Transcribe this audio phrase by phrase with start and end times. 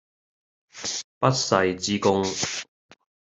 [1.19, 2.25] 不世之功